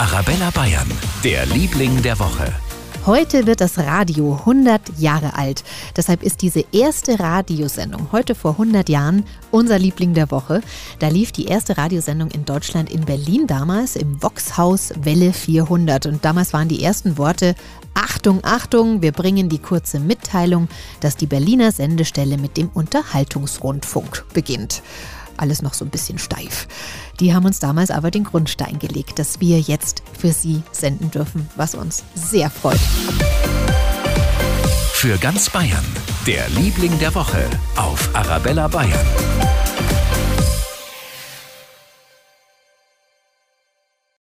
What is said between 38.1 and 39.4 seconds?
Arabella Bayern.